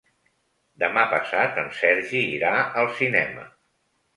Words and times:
Demà 0.83 1.03
passat 1.11 1.61
en 1.65 1.69
Sergi 1.81 2.25
irà 2.39 2.55
al 2.85 2.91
cinema. 3.03 3.49